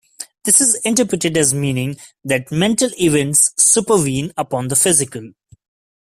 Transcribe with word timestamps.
This 0.45 0.61
is 0.61 0.81
interpreted 0.83 1.37
as 1.37 1.53
meaning 1.53 1.95
that 2.25 2.51
mental 2.51 2.89
events 2.97 3.53
supervene 3.59 4.33
upon 4.35 4.69
the 4.69 4.75
physical. 4.75 5.33